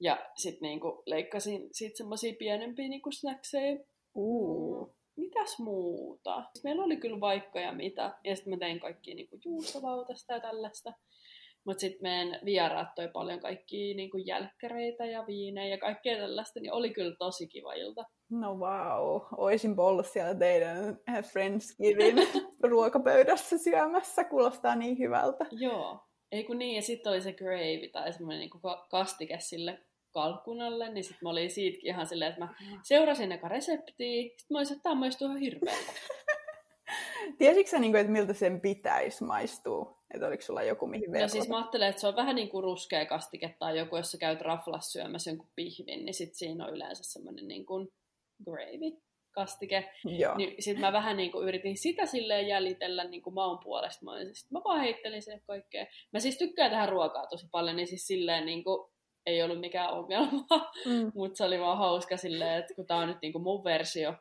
[0.00, 3.84] Ja sitten niinku leikkasin sit semmoisia pienempiä niinku snackseja.
[4.14, 4.94] Uh.
[5.16, 6.42] Mitäs muuta?
[6.64, 8.18] Meillä oli kyllä vaikka ja mitä.
[8.24, 10.92] Ja sitten mä tein kaikki niinku juustovautasta ja tällaista.
[11.66, 16.72] Mutta sitten meidän vieraat toi paljon kaikkia niinku jälkkäreitä ja viinejä ja kaikkea tällaista, niin
[16.72, 18.04] oli kyllä tosi kiva ilta.
[18.30, 20.98] No wow, oisin ollut siellä teidän
[21.32, 22.18] Friendsgiving
[22.70, 25.46] ruokapöydässä syömässä, kuulostaa niin hyvältä.
[25.50, 26.00] Joo,
[26.32, 28.60] ei kun niin, ja sitten oli se gravy tai semmoinen niinku
[28.90, 29.78] kastike sille
[30.10, 34.58] kalkkunalle, niin sitten mä olin siitäkin ihan silleen, että mä seurasin eka reseptiä, sitten mä
[34.58, 35.92] olisin, että tämä maistuu ihan hirveältä.
[37.38, 39.98] Tiesitkö sä, niinku, että miltä sen pitäisi maistua?
[40.14, 41.24] Että oliko sulla joku, mihin verrata?
[41.24, 44.10] No siis mä ajattelen, että se on vähän niin kuin ruskea kastike tai joku, jos
[44.10, 47.88] sä käyt raflas syömässä jonkun pihvin, niin sit siinä on yleensä semmoinen niin kuin
[48.44, 49.00] gravy
[49.34, 49.90] kastike.
[50.04, 50.36] Joo.
[50.36, 54.04] Niin sit mä vähän niin kuin yritin sitä silleen jäljitellä niin kuin maun puolesta.
[54.04, 55.86] Mä, olin, sit mä vaan heittelin sen kaikkea.
[56.12, 58.90] Mä siis tykkään tähän ruokaa tosi paljon, niin siis silleen niin kuin
[59.26, 60.72] ei ollut mikään ongelma.
[60.86, 61.12] Mm.
[61.14, 64.14] Mutta se oli vaan hauska silleen, että kun tää on nyt niin kuin mun versio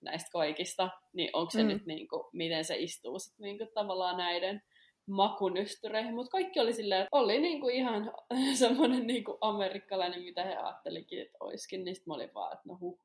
[0.00, 1.68] näistä kaikista, niin onko se mm.
[1.68, 4.62] nyt niin kuin, miten se istuu sit niin kuin tavallaan näiden
[5.06, 8.12] makunystyreihin, mutta kaikki oli silleen, että oli niinku ihan
[8.54, 12.78] semmoinen niinku amerikkalainen, mitä he ajattelikin, että olisikin, niin sitten mä olin vaan, että no
[12.80, 13.00] huh,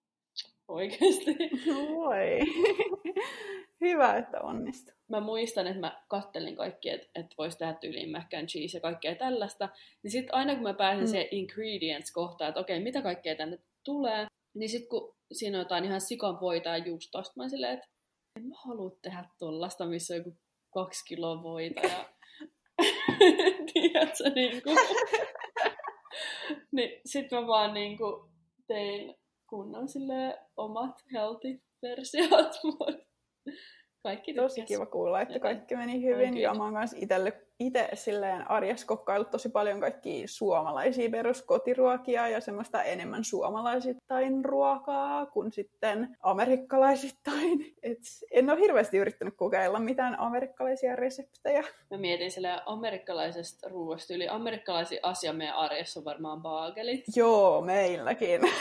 [0.68, 1.36] oikeasti.
[1.96, 2.40] Voi.
[3.82, 4.96] Hyvä, että onnistui.
[5.08, 8.82] Mä muistan, että mä kattelin kaikki, että, että voisi tehdä tyyliin mac and cheese ja
[8.82, 9.70] kaikkea tällaista.
[10.04, 11.08] Niin sitten aina kun mä pääsin mm.
[11.08, 16.02] siihen ingredients-kohtaan, että okei, mitä kaikkea tänne tulee, niin sitten kun siinä on jotain ihan
[16.02, 17.88] sikan voita ja juustoa, mä silleen, että
[18.36, 20.38] en mä halua tehdä tuollaista, missä on joku
[20.74, 22.10] kaksi kiloa voita ja
[23.74, 24.78] tiedätkö, niin kuin.
[26.76, 28.32] niin sit mä vaan niin kuin
[28.68, 29.16] tein
[29.50, 32.60] kunnon sille omat healthy versiot,
[34.04, 34.52] kaikki tykkäs.
[34.52, 36.38] Tosi kiva kuulla, että kaikki meni hyvin.
[36.38, 42.42] Ja mä oon kanssa itselle itse silleen arjessa kokkaillut tosi paljon kaikki suomalaisia peruskotiruokia ja
[42.42, 47.74] semmoista enemmän suomalaisittain ruokaa kuin sitten amerikkalaisittain.
[47.84, 48.00] Et
[48.32, 51.64] en ole hirveästi yrittänyt kokeilla mitään amerikkalaisia reseptejä.
[51.92, 54.14] Mä mietin sille amerikkalaisesta ruoasta.
[54.14, 57.04] Yli amerikkalaisia asia meidän arjessa on varmaan baagelit.
[57.16, 58.42] Joo, meilläkin.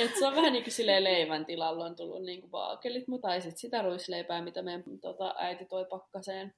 [0.00, 3.28] Et se on vähän niin kuin silleen leivän tilalla on tullut niin kuin baagelit, mutta
[3.28, 6.54] tai sitten sitä ruisleipää, mitä meidän tota, äiti toi pakkaseen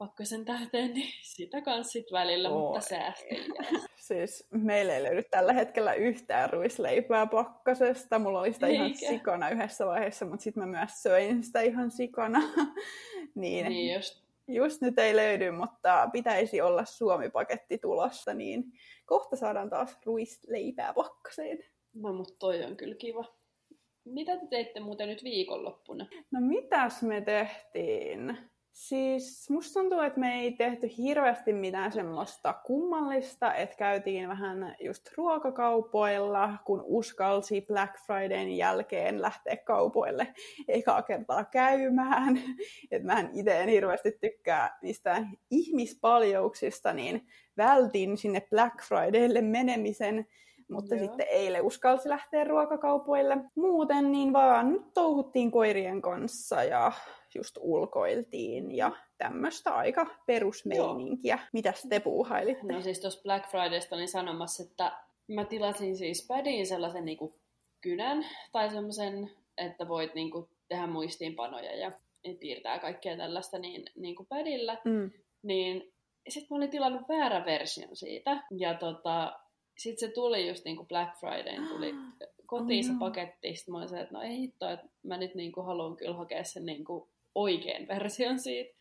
[0.00, 2.58] pakkasen tähteen, niin sitä kanssa sit välillä, Oi.
[2.58, 3.44] mutta säästin.
[3.96, 8.18] Siis meillä ei löydy tällä hetkellä yhtään ruisleipää pakkasesta.
[8.18, 8.84] Mulla oli sitä Eikä.
[8.84, 12.38] ihan sikana yhdessä vaiheessa, mutta sitten mä myös söin sitä ihan sikana.
[13.34, 14.22] niin, niin just.
[14.48, 18.64] just nyt ei löydy, mutta pitäisi olla Suomi-paketti tulossa, niin
[19.06, 21.58] kohta saadaan taas ruisleipää pakkaseen.
[21.94, 23.24] No, mutta toi on kyllä kiva.
[24.04, 26.06] Mitä te teitte muuten nyt viikonloppuna?
[26.30, 28.49] No mitäs me tehtiin?
[28.72, 35.10] Siis musta tuntuu, että me ei tehty hirveästi mitään semmoista kummallista, että käytiin vähän just
[35.16, 40.34] ruokakaupoilla, kun uskalsi Black Fridayn jälkeen lähteä kaupoille
[40.68, 42.36] ekaa kertaa käymään.
[42.90, 50.26] Että mä itse en hirveästi tykkää mistään ihmispaljouksista, niin vältin sinne Black Fridaylle menemisen,
[50.70, 51.06] mutta Joo.
[51.06, 53.38] sitten eilen uskalsi lähteä ruokakaupoille.
[53.54, 56.92] Muuten niin vaan touhuttiin koirien kanssa ja
[57.34, 61.38] just ulkoiltiin ja tämmöistä aika perusmeininkiä.
[61.52, 62.72] Mitä te puuhailitte?
[62.72, 64.92] No siis tuossa Black Fridaysta olin sanomassa, että
[65.28, 67.40] mä tilasin siis pädiin sellaisen niinku
[67.80, 71.92] kynän tai semmoisen, että voit niinku tehdä muistiinpanoja ja
[72.40, 74.78] piirtää kaikkea tällaista niin, niin kuin pädillä.
[74.84, 75.10] Mm.
[75.42, 75.92] Niin
[76.28, 78.42] sitten mä olin tilannut väärän version siitä.
[78.50, 79.40] Ja tota,
[79.78, 81.94] sitten se tuli just niin kuin Black Friday, tuli
[82.46, 83.56] kotiin se paketti.
[83.56, 86.16] Sitten mä olin se, että no ei hitto, että mä nyt niin kuin haluan kyllä
[86.16, 88.80] hakea sen niin kuin oikean version siitä.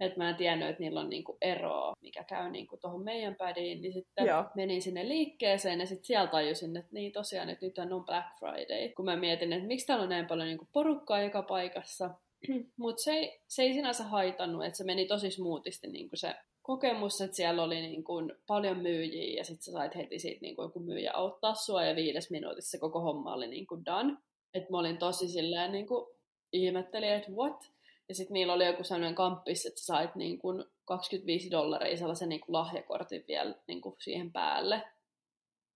[0.00, 3.82] Että mä en tiennyt, että niillä on niinku eroa, mikä käy niinku tuohon meidän pädiin.
[3.82, 4.44] Niin sitten Joo.
[4.54, 8.88] menin sinne liikkeeseen ja sitten sieltä tajusin, että niin tosiaan, että nyt on Black Friday.
[8.88, 12.10] Kun mä mietin, että miksi täällä on näin paljon niinku porukkaa joka paikassa.
[12.76, 17.20] Mutta se, ei, se ei sinänsä haitannut, että se meni tosi smoothisti niinku se kokemus,
[17.20, 20.64] että siellä oli niin kuin paljon myyjiä ja sitten sä sait heti siitä niin kuin
[20.64, 24.16] joku myyjä auttaa sua ja viides minuutissa koko homma oli niin kuin done.
[24.54, 26.16] Että mä olin tosi silleen niin kuin
[26.52, 27.70] ihmettelin, että what?
[28.10, 32.28] Ja sitten niillä oli joku sellainen kamppis, että sä sait niin kuin 25 dollaria sellaisen
[32.28, 34.82] niin kuin lahjakortin vielä niin kuin siihen päälle.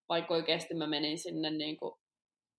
[0.09, 1.95] Vaikka oikeasti mä menin sinne niin kuin,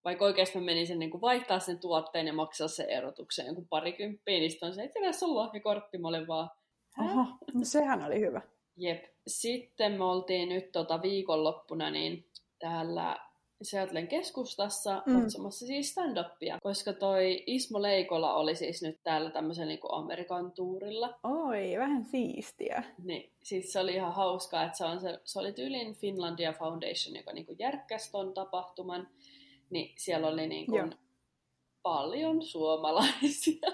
[0.06, 3.68] vaikka oikeasti mä menin sen niin kuin vaihtaa sen tuotteen ja maksaa sen erotuksen joku
[3.70, 6.50] parikymppiä, niin sitten on se, että tässä on lahjakortti, mä olin vaan...
[7.00, 8.42] Oho, no sehän oli hyvä.
[8.78, 9.04] Jep.
[9.28, 13.18] Sitten me oltiin nyt tota viikonloppuna niin täällä
[13.62, 15.22] Seattlen keskustassa mm.
[15.22, 21.20] katsomassa siis stand-upia, koska toi Ismo Leikola oli siis nyt täällä tämmöisen niin Amerikan tuurilla.
[21.24, 22.84] Oi, vähän siistiä.
[23.04, 27.16] Niin, siis se oli ihan hauskaa, että se, on se, se oli tyylin Finlandia Foundation,
[27.16, 29.08] joka niin järkkäsi ton tapahtuman,
[29.70, 30.96] niin siellä oli niin kuin
[31.82, 33.72] paljon suomalaisia.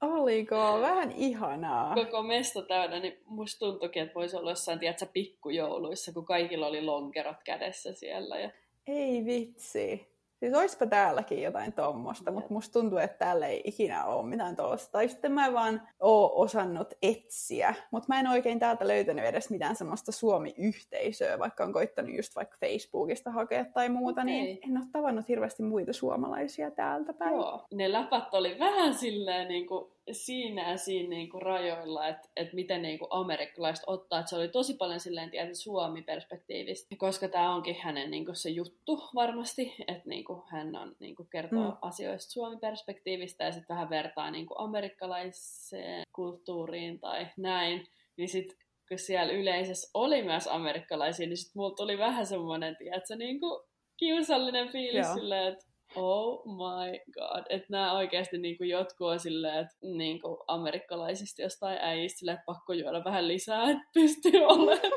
[0.00, 0.80] Oliko?
[0.80, 1.94] Vähän ihanaa.
[1.94, 6.82] Koko mesta täynnä, niin musta tuntuikin, että voisi olla jossain, tiedätkö, pikkujouluissa, kun kaikilla oli
[6.82, 8.38] lonkerot kädessä siellä.
[8.38, 8.50] Ja
[8.86, 10.10] ei vitsi.
[10.40, 14.92] Siis oispa täälläkin jotain tuommoista, mutta musta tuntuu, että täällä ei ikinä ole mitään tuollaista.
[14.92, 19.76] Tai sitten mä vaan oon osannut etsiä, mutta mä en oikein täältä löytänyt edes mitään
[19.76, 25.28] semmoista Suomi-yhteisöä, vaikka on koittanut just vaikka Facebookista hakea tai muuta, niin en ole tavannut
[25.28, 27.34] hirveästi muita suomalaisia täältä päin.
[27.34, 32.28] Joo, ne läpät oli vähän silleen niin kuin siinä ja siinä niin kuin rajoilla, että,
[32.36, 34.18] että miten niin kuin amerikkalaiset ottaa.
[34.18, 38.50] Että se oli tosi paljon silleen tietysti Suomi-perspektiivistä, koska tämä onkin hänen niin kuin se
[38.50, 41.76] juttu varmasti, että niin kuin hän on, niin kuin kertoo mm.
[41.82, 47.86] asioista Suomi-perspektiivistä ja sitten vähän vertaa niin kuin amerikkalaiseen kulttuuriin tai näin.
[48.16, 48.56] Niin sitten
[48.88, 53.62] kun siellä yleisössä oli myös amerikkalaisia, niin sitten mulla tuli vähän semmoinen, tiedätkö, niin kuin
[53.96, 55.14] kiusallinen fiilis Joo.
[55.14, 57.44] silleen, että Oh my god.
[57.48, 62.72] Että nämä oikeasti niinku jotkut on silleen, että niinku amerikkalaisista jostain äijistä silleen, että pakko
[62.72, 64.92] juoda vähän lisää, että pystyy olemaan.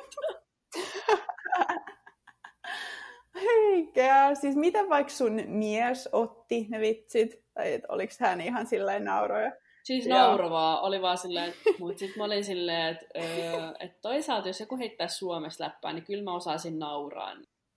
[3.35, 4.35] Eikä.
[4.35, 7.43] Siis miten vaikka sun mies otti ne vitsit?
[7.53, 9.51] Tai et oliko hän ihan silleen nauroja?
[9.83, 14.59] Siis naurovaa, oli vaan silleen, mutta sitten mä olin silleen, että öö, et toisaalta jos
[14.59, 17.33] joku heittää Suomessa läppää, niin kyllä mä osaisin nauraa.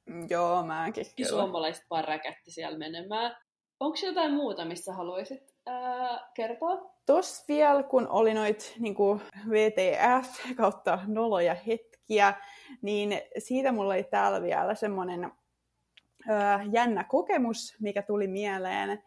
[0.07, 1.29] Mm, joo, mäkin kyllä.
[1.29, 3.37] Suomalaiset vaan räkätti siellä menemään.
[3.81, 6.95] Onko jotain muuta, missä haluaisit ää, kertoa?
[7.07, 8.97] Tos vielä, kun oli noit niin
[9.51, 12.35] VTF kautta noloja hetkiä,
[12.83, 15.33] niin siitä mulla oli täällä vielä semmoinen
[16.73, 19.03] jännä kokemus, mikä tuli mieleen,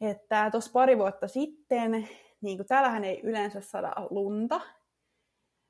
[0.00, 2.08] että tuossa pari vuotta sitten,
[2.40, 4.60] niin kuin täällähän ei yleensä saada lunta,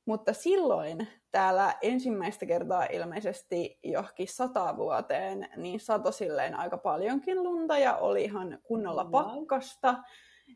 [0.04, 7.78] mutta silloin täällä ensimmäistä kertaa ilmeisesti johonkin sata vuoteen, niin sato silleen aika paljonkin lunta
[7.78, 9.94] ja oli ihan kunnolla pakkasta.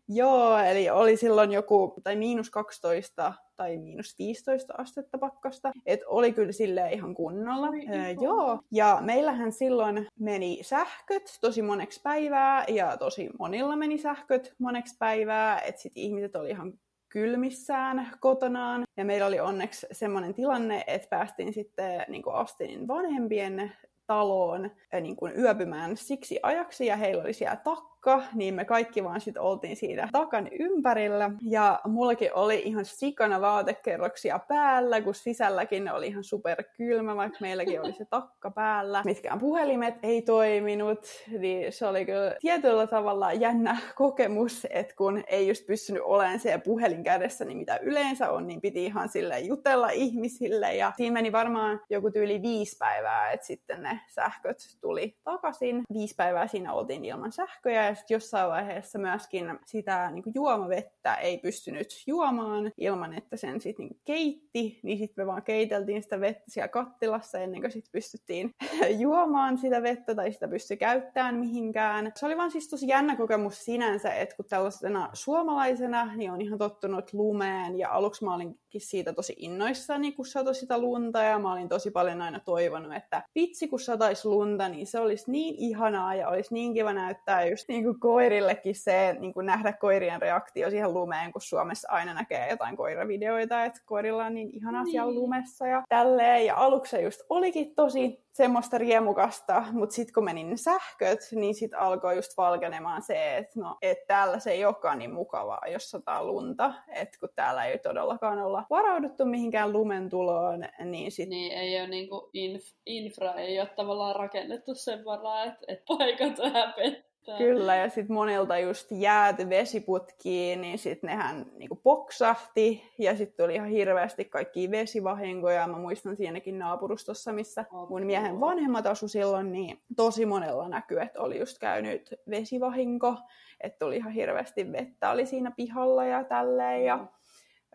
[0.09, 5.73] Joo, eli oli silloin joku, tai miinus 12 tai miinus 15 astetta pakkasta.
[5.87, 7.67] Et oli kyllä sille ihan kunnolla.
[7.67, 14.55] Öö, joo, ja meillähän silloin meni sähköt tosi moneksi päivää, ja tosi monilla meni sähköt
[14.59, 16.73] moneksi päivää, että sitten ihmiset oli ihan
[17.17, 18.85] kylmissään kotonaan.
[18.97, 23.73] Ja meillä oli onneksi semmoinen tilanne, että päästiin sitten niin Astinin vanhempien
[24.07, 27.96] taloon niin kuin yöpymään siksi ajaksi ja heillä oli siellä takka,
[28.35, 31.31] niin me kaikki vaan sitten oltiin siitä takan ympärillä.
[31.43, 37.81] Ja mullakin oli ihan sikana vaatekerroksia päällä, kun sisälläkin oli ihan super kylmä, vaikka meilläkin
[37.81, 39.03] oli se takka päällä.
[39.05, 41.07] Mitkään puhelimet ei toiminut,
[41.39, 46.59] niin se oli kyllä tietyllä tavalla jännä kokemus, että kun ei just pystynyt olemaan se
[46.59, 50.75] puhelin kädessä, niin mitä yleensä on, niin piti ihan sille jutella ihmisille.
[50.75, 55.83] Ja siinä meni varmaan joku tyyli viisi päivää, että sitten ne sähköt tuli takaisin.
[55.93, 61.15] Viisi päivää siinä oltiin ilman sähköjä ja sitten jossain vaiheessa myöskin sitä niin kuin juomavettä
[61.15, 64.81] ei pystynyt juomaan ilman, että sen sitten niin keitti.
[64.83, 68.55] Niin sitten me vaan keiteltiin sitä vettä siellä kattilassa ennen kuin sitten pystyttiin
[68.99, 72.13] juomaan sitä vettä tai sitä pystyi käyttämään mihinkään.
[72.15, 76.59] Se oli vaan siis tosi jännä kokemus sinänsä, että kun tällaisena suomalaisena niin on ihan
[76.59, 81.53] tottunut lumeen ja aluksi mä olinkin siitä tosi innoissani, kun satoi sitä lunta ja mä
[81.53, 86.15] olin tosi paljon aina toivonut, että vitsi kun sataisi lunta, niin se olisi niin ihanaa
[86.15, 90.71] ja olisi niin kiva näyttää just niin kuin koirillekin se, niin kuin nähdä koirien reaktio
[90.71, 94.93] siihen lumeen, kun Suomessa aina näkee jotain koiravideoita, että koirilla on niin ihanaa niin.
[94.93, 96.47] siellä lumessa ja tälleen.
[96.47, 101.55] Ja aluksi se just olikin tosi semmoista riemukasta, mutta sitten kun meni ne sähköt, niin
[101.55, 105.91] sitten alkoi just valkenemaan se, että no, et täällä se ei olekaan niin mukavaa, jos
[105.91, 111.31] sataa lunta, että kun täällä ei todellakaan olla varauduttu mihinkään lumen tuloon, niin sitten...
[111.31, 116.39] Niin, ei ole niinku inf- infra, ei ole tavallaan rakennettu sen varaa, että et paikat
[116.53, 117.06] häpettää.
[117.39, 123.55] Kyllä, ja sitten monilta just jääty vesiputkiin, niin sitten nehän niinku poksahti, ja sitten tuli
[123.55, 125.67] ihan hirveästi kaikki vesivahinkoja.
[125.67, 131.23] Mä muistan siinäkin naapurustossa, missä mun miehen vanhemmat asu silloin, niin tosi monella näkyy, että
[131.23, 133.17] oli just käynyt vesivahinko,
[133.61, 137.07] että tuli ihan hirveästi vettä oli siinä pihalla ja tälleen, ja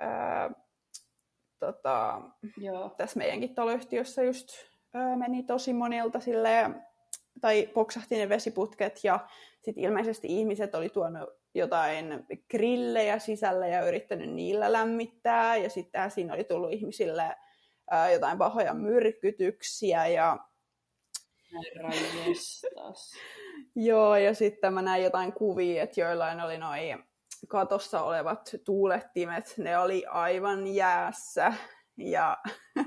[0.02, 0.50] öö,
[1.60, 2.22] tota,
[2.58, 2.90] Joo.
[2.98, 4.48] tässä meidänkin taloyhtiössä just
[4.96, 6.91] öö, meni tosi monilta silleen,
[7.42, 9.28] tai poksahti ne vesiputket ja
[9.62, 15.56] sitten ilmeisesti ihmiset oli tuonut jotain grillejä sisälle ja yrittänyt niillä lämmittää.
[15.56, 17.36] Ja sitten siinä oli tullut ihmisille
[17.92, 20.38] ää, jotain pahoja myrkytyksiä ja
[23.76, 27.04] Joo, ja sitten mä näin jotain kuvia, että joillain oli noin
[27.48, 31.54] katossa olevat tuulettimet, ne oli aivan jäässä.
[31.98, 32.38] Ja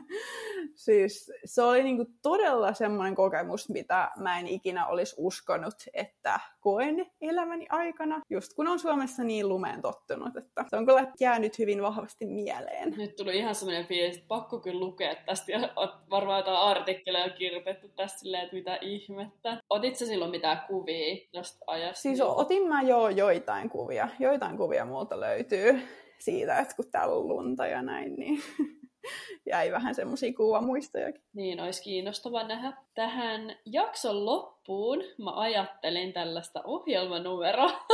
[0.75, 7.07] siis se oli niinku todella semmoinen kokemus, mitä mä en ikinä olisi uskonut, että koen
[7.21, 11.83] elämäni aikana, just kun on Suomessa niin lumeen tottunut, että se on kyllä jäänyt hyvin
[11.83, 12.95] vahvasti mieleen.
[12.97, 15.73] Nyt tuli ihan semmoinen fiilis, että pakko kyllä lukea tästä, ja
[16.11, 19.59] varmaan jotain artikkeleja kirjoitettu tästä silleen, että mitä ihmettä.
[19.71, 22.03] Otit sä silloin mitään kuvia tästä ajasta?
[22.03, 25.81] Siis otin mä jo joitain kuvia, joitain kuvia multa löytyy
[26.19, 28.43] siitä, että kun täällä on lunta ja näin, niin
[29.51, 31.23] jäi vähän semmoisia kuvamuistojakin.
[31.33, 32.73] Niin, olisi kiinnostava nähdä.
[32.95, 37.87] Tähän jakson loppuun mä ajattelin tällaista ohjelmanumeroa.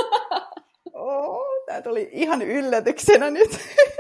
[0.93, 3.51] oh, tää tuli ihan yllätyksenä nyt.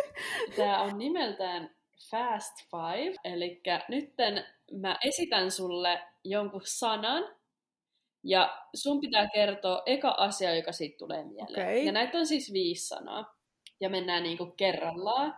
[0.57, 1.71] Tämä on nimeltään
[2.11, 7.25] Fast Five, eli nytten mä esitän sulle jonkun sanan,
[8.25, 11.69] ja sun pitää kertoa eka asia, joka siitä tulee mieleen.
[11.69, 11.79] Okay.
[11.79, 13.35] Ja näitä on siis viisi sanaa.
[13.81, 15.37] Ja mennään niinku kerrallaan.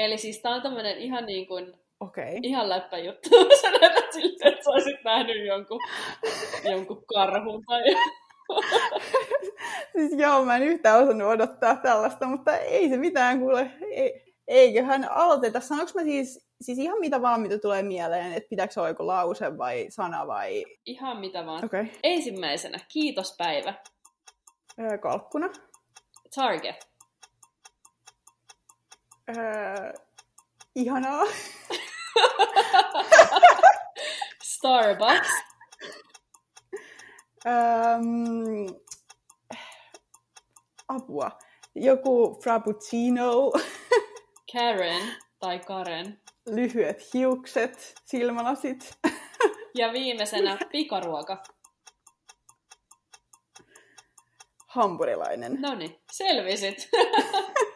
[0.00, 2.38] Eli siis tää on tämmönen ihan niin kuin, okay.
[2.42, 3.28] ihan läppä juttu.
[3.62, 5.80] Sä näytät siltä, että sä olisit nähnyt jonkun,
[6.64, 7.82] jonkun karhun tai...
[9.96, 13.70] siis joo, mä en yhtään osannut odottaa tällaista, mutta ei se mitään kuule.
[13.90, 15.60] Ei, eiköhän aloiteta.
[15.60, 19.06] Sanoinko mä siis, siis ihan mitä vaan, mitä tulee mieleen, että pitääkö se olla joku
[19.06, 20.64] lause vai sana vai...
[20.86, 21.64] Ihan mitä vaan.
[21.64, 21.86] Okay.
[22.02, 23.74] Ensimmäisenä, kiitospäivä.
[24.78, 25.48] Öö, kalkkuna.
[26.34, 26.89] Target.
[29.36, 29.92] Öö,
[30.74, 31.24] ihanaa.
[34.42, 35.28] Starbucks.
[37.46, 38.66] Öm,
[40.88, 41.30] apua.
[41.74, 43.52] Joku frappuccino.
[44.52, 45.02] Karen
[45.40, 46.20] tai Karen.
[46.46, 48.98] Lyhyet hiukset, silmälasit.
[49.74, 51.42] Ja viimeisenä pikaruoka.
[54.66, 55.60] Hampurilainen.
[55.60, 56.88] No niin, selvisit.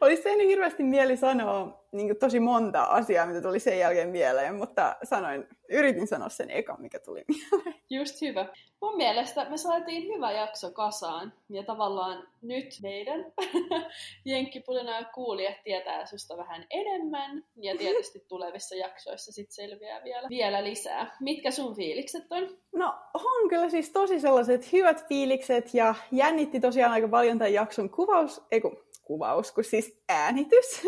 [0.00, 4.96] Olisi tehnyt hirveästi mieli sanoa niin tosi monta asiaa, mitä tuli sen jälkeen mieleen, mutta
[5.02, 7.74] sanoin, yritin sanoa sen eka, mikä tuli mieleen.
[7.90, 8.46] Just hyvä.
[8.80, 13.32] Mun mielestä me saatiin hyvä jakso kasaan, ja tavallaan nyt meidän
[14.24, 21.16] jenkkipulina kuulijat tietää susta vähän enemmän, ja tietysti tulevissa jaksoissa sit selviää vielä, vielä lisää.
[21.20, 22.58] Mitkä sun fiilikset on?
[22.72, 27.90] No on kyllä siis tosi sellaiset hyvät fiilikset, ja jännitti tosiaan aika paljon tämän jakson
[27.90, 28.76] kuvaus, ei kun
[29.08, 30.82] kuvaus kuin siis äänitys.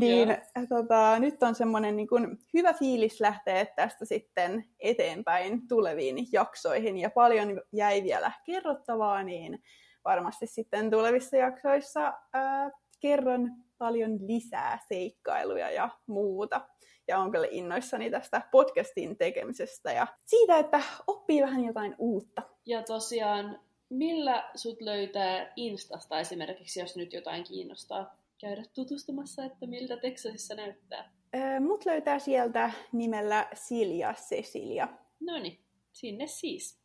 [0.00, 0.36] niin
[0.68, 7.10] tota, nyt on semmoinen niin kuin, hyvä fiilis lähteä tästä sitten eteenpäin tuleviin jaksoihin ja
[7.10, 9.62] paljon jäi vielä kerrottavaa, niin
[10.04, 12.70] varmasti sitten tulevissa jaksoissa ää,
[13.00, 16.60] kerron paljon lisää seikkailuja ja muuta.
[17.08, 22.42] Ja on kyllä innoissani tästä podcastin tekemisestä ja siitä, että oppii vähän jotain uutta.
[22.66, 23.60] Ja tosiaan
[23.92, 31.12] millä sut löytää Instasta esimerkiksi, jos nyt jotain kiinnostaa käydä tutustumassa, että miltä Texasissa näyttää?
[31.60, 34.88] mut löytää sieltä nimellä Silja Cecilia.
[35.20, 35.58] No niin,
[35.92, 36.78] sinne siis.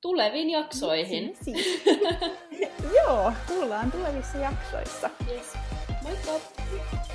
[0.00, 1.36] Tuleviin jaksoihin.
[1.42, 1.82] Sinne siis.
[2.96, 5.10] Joo, kuullaan tulevissa jaksoissa.
[5.30, 5.52] Yes.
[6.02, 6.30] Moikka!
[6.32, 7.09] Moi moi!